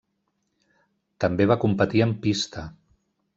[1.25, 2.65] També va competir en pista.